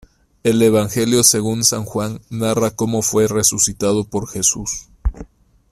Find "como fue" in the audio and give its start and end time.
2.71-3.27